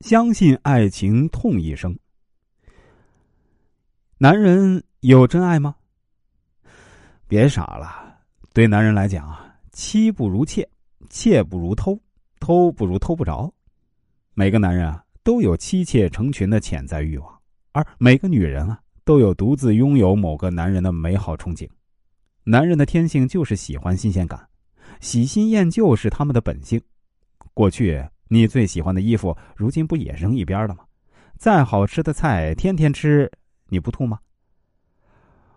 [0.00, 1.94] 相信爱情痛一生。
[4.16, 5.76] 男人有真爱吗？
[7.28, 8.18] 别傻了，
[8.54, 10.66] 对男人来讲啊，妻不如妾，
[11.10, 12.00] 妾不如偷，
[12.40, 13.52] 偷不如偷不着。
[14.32, 17.38] 每个男人啊，都有妻妾成群的潜在欲望，
[17.72, 21.68] 而每个女人啊，都有独自拥有某个男人的美好憧憬。
[22.42, 24.48] 男人的天性就是喜欢新鲜感，
[25.00, 26.80] 喜新厌旧是他们的本性。
[27.52, 28.02] 过去。
[28.32, 30.84] 你最喜欢的衣服，如今不也扔一边了吗？
[31.36, 33.28] 再好吃的菜，天天吃，
[33.70, 34.20] 你不吐吗？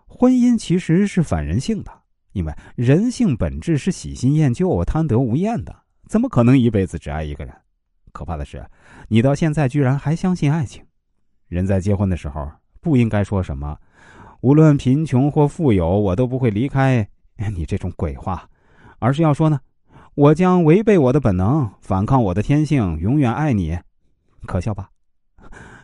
[0.08, 1.92] 婚姻其实是反人性的，
[2.32, 7.54] 因为人性本质是喜新厌旧、贪得无厌的，怎么可能一辈子只爱一个人？
[8.10, 8.68] 可怕的是，
[9.06, 10.84] 你到现在居然还相信爱情。
[11.46, 13.78] 人在结婚的时候不应该说什么
[14.42, 17.08] “无论贫穷或富有，我都不会离开
[17.54, 18.48] 你”这种鬼话，
[18.98, 19.60] 而是要说呢。
[20.16, 23.76] 我将违背我的本能，反抗我的天性，永远爱你，
[24.46, 24.88] 可笑吧？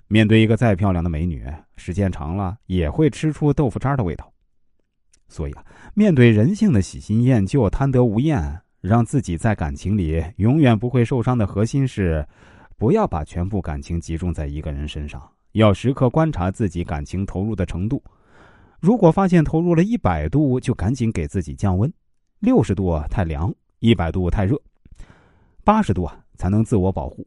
[0.06, 1.44] 面对一个再漂亮的美女，
[1.76, 4.32] 时间长了也会吃出豆腐渣的味道。
[5.26, 5.64] 所以啊，
[5.94, 12.24] 面对人性的喜新厌旧、贪得无厌，让自己在感情里永远不会受伤的核心是：
[12.76, 15.20] 不要把全部感情集中在一个人身上，
[15.52, 18.00] 要时刻观察自己感情投入的程度。
[18.78, 21.92] 如果发现投入了一百度，就赶紧给自己降温，
[22.38, 23.52] 六十度太凉。
[23.80, 24.60] 一百度太热，
[25.64, 27.26] 八十度啊才能自我保护。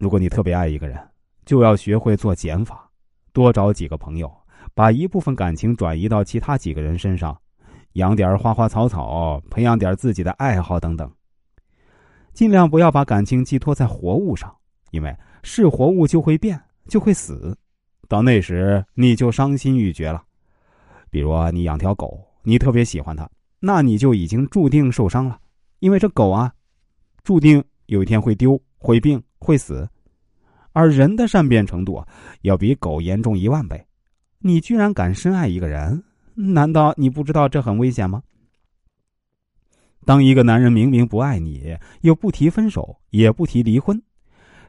[0.00, 0.98] 如果你特别爱一个人，
[1.46, 2.90] 就要学会做减法，
[3.32, 4.28] 多找几个朋友，
[4.74, 7.40] 把一部分感情转移到其他几个人身上，
[7.92, 11.08] 养点花花草草，培养点自己的爱好等等。
[12.32, 14.52] 尽量不要把感情寄托在活物上，
[14.90, 17.56] 因为是活物就会变，就会死，
[18.08, 20.20] 到那时你就伤心欲绝了。
[21.08, 25.38] 比如你养条狗，你特别喜欢它，那你就已经注定受伤了。
[25.82, 26.54] 因为这狗啊，
[27.24, 29.88] 注定有一天会丢、会病、会死，
[30.70, 32.06] 而人的善变程度啊，
[32.42, 33.84] 要比狗严重一万倍。
[34.38, 36.00] 你居然敢深爱一个人，
[36.34, 38.22] 难道你不知道这很危险吗？
[40.04, 44.00] 当一个男人明明不爱你，又不提分手，也不提离婚，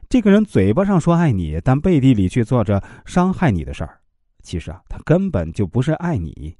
[0.08, 4.00] 这个人嘴巴上说爱你，但背地里却做着伤害你的事儿，
[4.42, 6.56] 其实啊，他根本就不是爱你，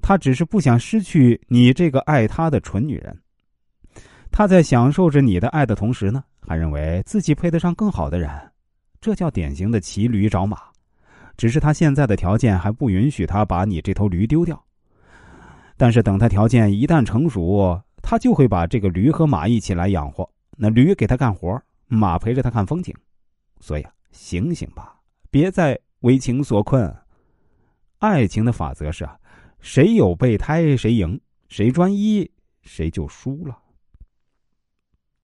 [0.00, 3.16] 他只是不想失去你这个爱他的蠢女人。
[4.32, 8.30] 他在享受着你的爱的同时呢，还认为自己配得上更好的人，
[8.98, 10.58] 这叫典型的骑驴找马。
[11.36, 14.60] 只是他现在的条件还不允许他把你这头驴丢掉。
[15.76, 20.28] 但是等他条件一旦成熟，他就会把这个驴和马一起来养活。
[20.56, 22.94] 那驴给他干活，马陪着他看风景。
[23.60, 24.96] 所以啊，醒醒吧，
[25.30, 26.94] 别再为情所困。
[27.98, 29.14] 爱情的法则是啊，
[29.60, 32.30] 谁有备胎谁赢，谁专一
[32.62, 33.58] 谁就输了。